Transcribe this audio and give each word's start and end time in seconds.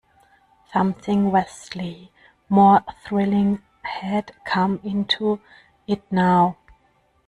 Something 0.73 1.31
vastly 1.31 2.11
more 2.49 2.83
thrilling 3.05 3.61
had 3.83 4.31
come 4.45 4.79
into 4.83 5.39
it 5.85 6.01
now. 6.11 6.57